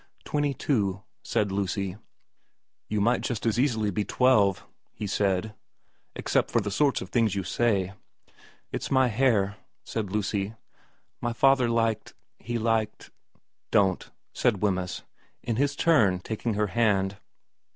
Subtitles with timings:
[0.25, 1.95] 'Twenty two,' said Lucy.
[2.39, 5.53] * You might just as easily be twelve,' he said,'
[6.15, 7.93] except for the sorts of things you say.'
[8.33, 10.55] * It's my hair,' said Lucy.'
[11.21, 13.11] My father liked he liked
[13.53, 15.03] '* Don't,' said Wemyss,
[15.43, 17.17] in his turn taking her hand.